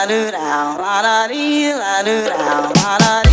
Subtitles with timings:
[0.00, 3.29] la do down, la da dee, la do down, la da dee.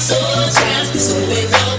[0.00, 0.48] See, I
[0.96, 1.69] so a creator,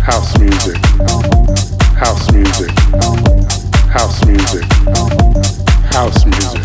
[0.00, 0.76] House music.
[1.98, 2.70] House music.
[3.90, 4.64] House music.
[5.92, 6.62] House music.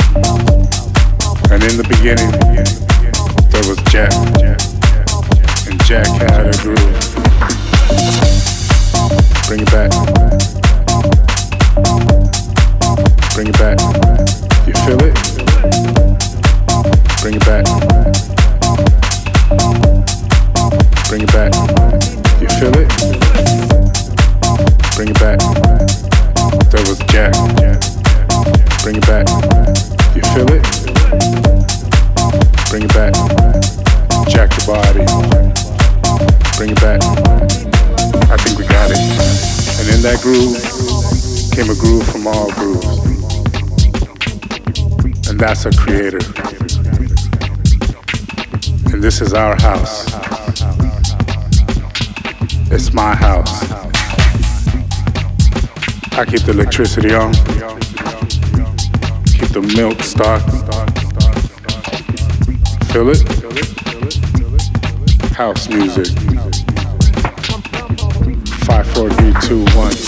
[1.52, 2.32] And in the beginning,
[3.52, 4.14] there was Jack.
[5.68, 6.96] And Jack had a groove.
[9.48, 9.92] Bring it back.
[13.34, 13.78] Bring it back.
[14.66, 15.16] You feel it?
[17.22, 17.75] Bring it back.
[45.56, 46.20] That's a creator.
[48.92, 50.06] And this is our house.
[52.70, 53.64] It's my house.
[56.12, 57.32] I keep the electricity on,
[59.32, 60.52] keep the milk stocked.
[62.92, 63.24] Fill it?
[65.32, 66.08] House music.
[68.66, 70.05] Five, four, three, two, one.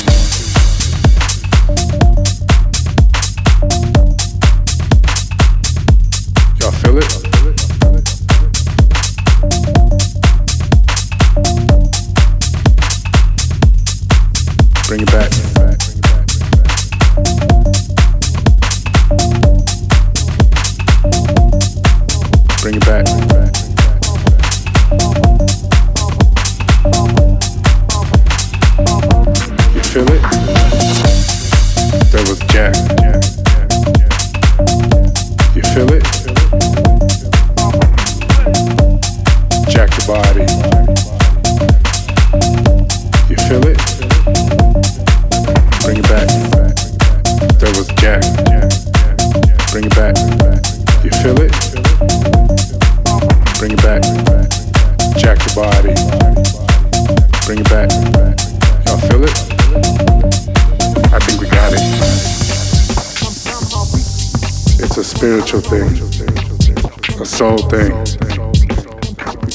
[67.69, 67.91] Thing,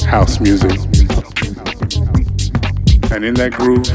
[0.05, 0.71] house music.
[3.11, 3.85] And in that groove,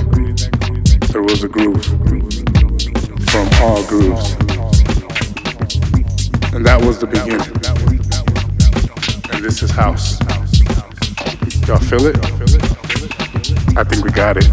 [1.12, 1.84] there was a groove
[3.30, 4.32] from all grooves.
[6.52, 7.46] And that was the beginning.
[9.32, 10.18] And this is house.
[11.68, 12.16] Y'all feel it?
[13.76, 14.46] I think we got it.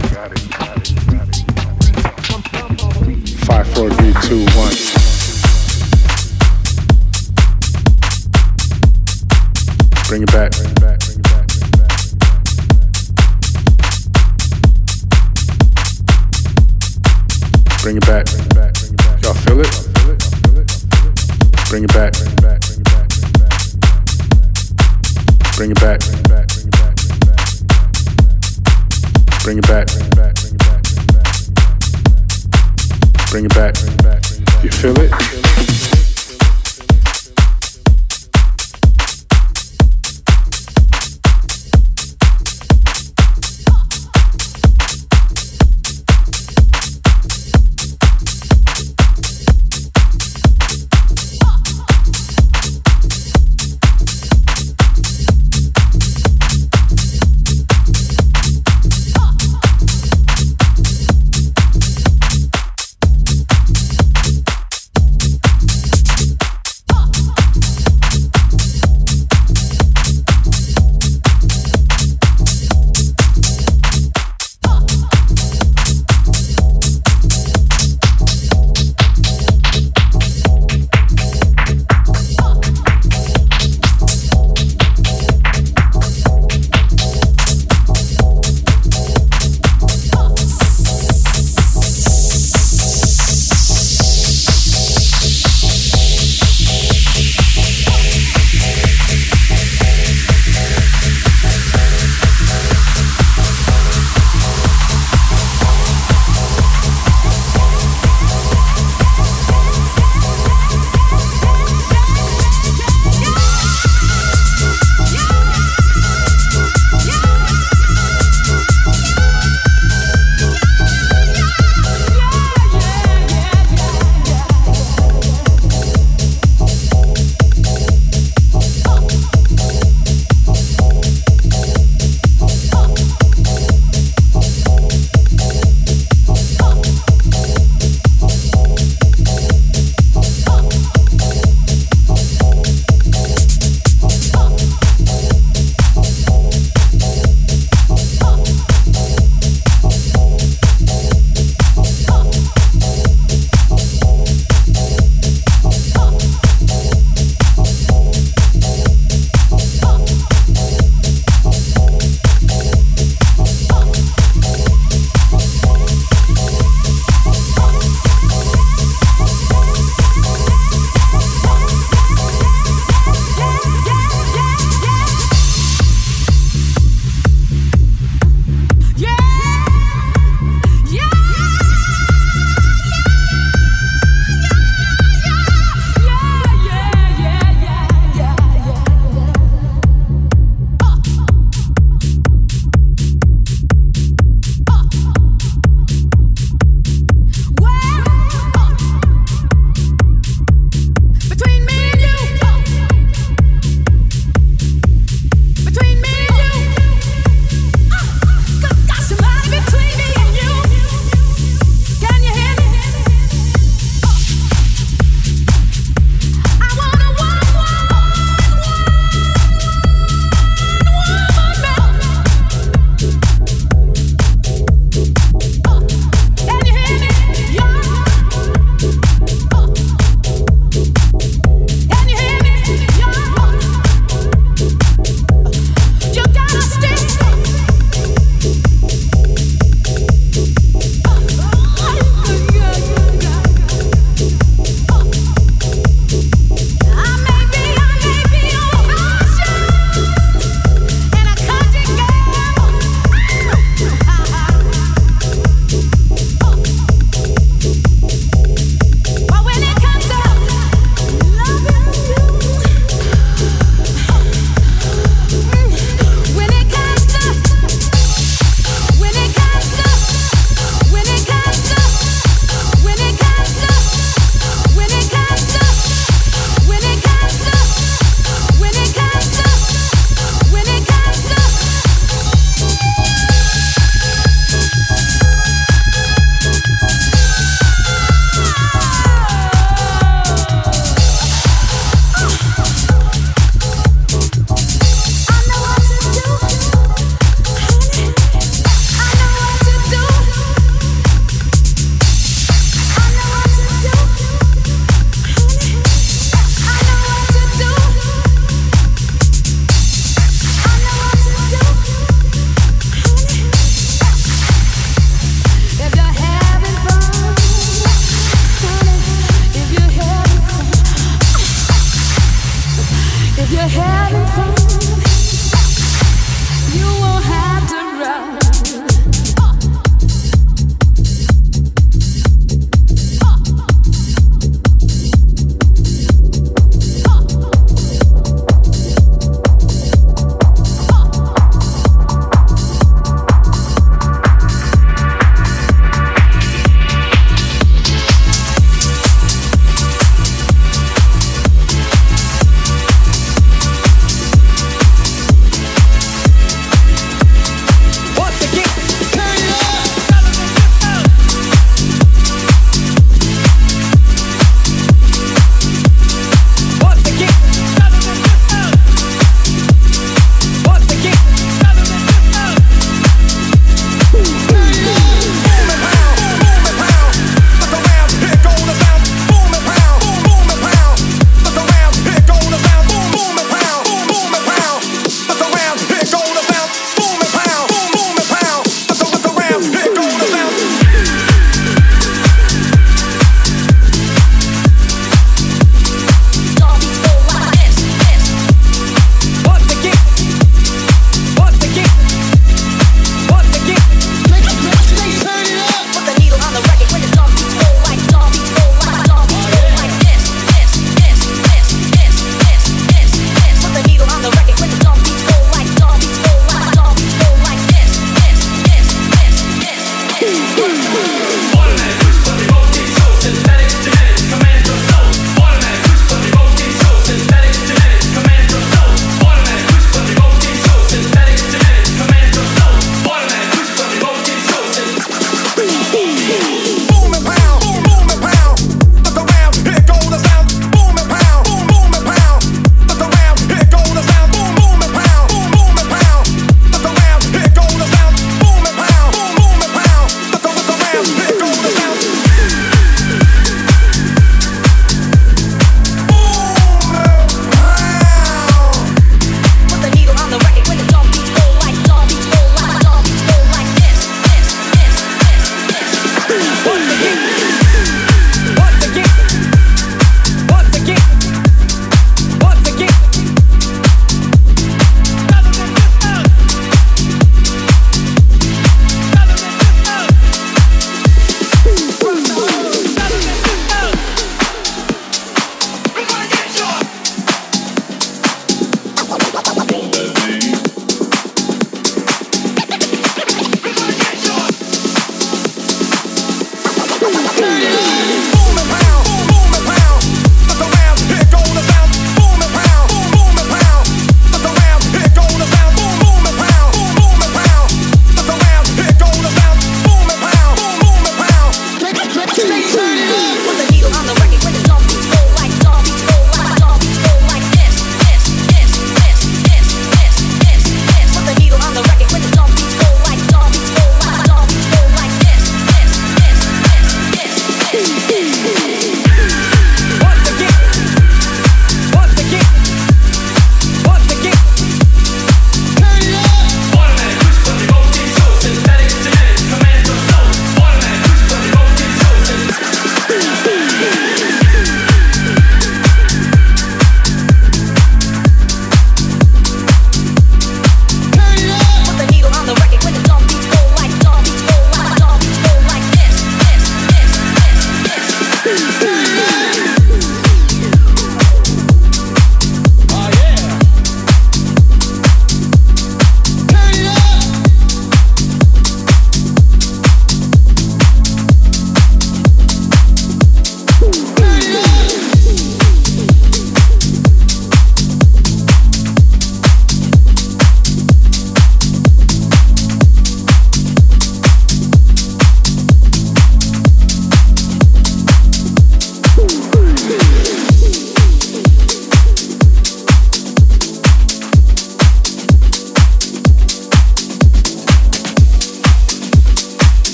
[3.46, 4.95] Five, four, three, two, one.